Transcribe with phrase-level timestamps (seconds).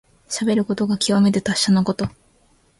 [0.27, 2.09] しゃべることがきわめて達者なこと。